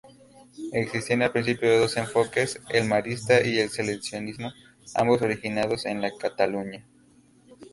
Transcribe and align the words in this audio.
Existían 0.73 1.21
al 1.21 1.31
principio 1.31 1.79
dos 1.79 1.95
enfoques: 1.95 2.59
el 2.69 2.85
marista 2.87 3.39
y 3.45 3.59
el 3.59 3.69
salesiano 3.69 4.31
ambos 4.95 5.21
originados 5.21 5.85
en 5.85 6.01
Cataluña. 6.17 6.83